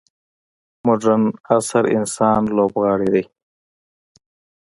مډرن 0.85 1.23
عصر 1.53 1.83
انسان 1.97 2.41
لوبغاړی 2.57 3.09
دی. 3.13 3.23